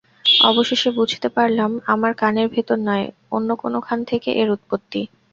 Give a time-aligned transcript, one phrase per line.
[0.43, 3.05] অবশেষে বুঝতে পারলাম আমার কানের ভেতর নয়,
[3.31, 5.01] অন্য কোনোখান থেকে এর উৎপত্তি।